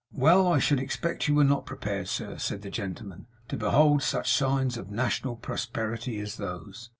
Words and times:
'Well, 0.11 0.47
I 0.51 0.57
should 0.57 0.79
expect 0.79 1.27
you 1.27 1.35
were 1.35 1.43
not 1.43 1.67
prepared, 1.67 2.07
sir,' 2.07 2.39
said 2.39 2.63
the 2.63 2.71
gentleman, 2.71 3.27
'to 3.49 3.57
behold 3.57 4.01
such 4.01 4.33
signs 4.33 4.75
of 4.75 4.89
National 4.89 5.35
Prosperity 5.35 6.19
as 6.19 6.37
those? 6.37 6.89